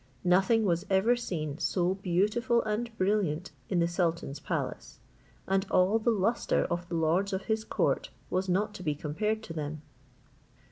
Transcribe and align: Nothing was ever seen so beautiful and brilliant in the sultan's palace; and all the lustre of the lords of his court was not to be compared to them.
Nothing 0.23 0.65
was 0.65 0.83
ever 0.89 1.15
seen 1.15 1.59
so 1.59 1.93
beautiful 1.93 2.63
and 2.63 2.89
brilliant 2.97 3.51
in 3.69 3.77
the 3.77 3.87
sultan's 3.87 4.39
palace; 4.39 4.97
and 5.47 5.63
all 5.69 5.99
the 5.99 6.09
lustre 6.09 6.65
of 6.71 6.89
the 6.89 6.95
lords 6.95 7.33
of 7.33 7.43
his 7.43 7.63
court 7.63 8.09
was 8.31 8.49
not 8.49 8.73
to 8.73 8.81
be 8.81 8.95
compared 8.95 9.43
to 9.43 9.53
them. 9.53 9.83